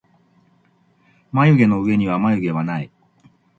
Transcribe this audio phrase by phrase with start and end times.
[1.31, 2.89] まゆげのうえにはまゆげはない